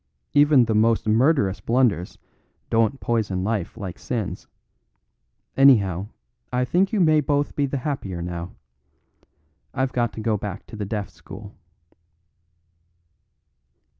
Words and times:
Even 0.33 0.65
the 0.65 0.73
most 0.73 1.05
murderous 1.07 1.59
blunders 1.61 2.17
don't 2.71 2.99
poison 2.99 3.43
life 3.43 3.77
like 3.77 3.99
sins; 3.99 4.47
anyhow, 5.55 6.07
I 6.51 6.65
think 6.65 6.91
you 6.91 6.99
may 6.99 7.19
both 7.21 7.55
be 7.55 7.67
the 7.67 7.77
happier 7.77 8.19
now. 8.19 8.55
I've 9.75 9.93
got 9.93 10.11
to 10.13 10.19
go 10.19 10.37
back 10.37 10.65
to 10.65 10.75
the 10.75 10.85
Deaf 10.85 11.09
School." 11.09 11.53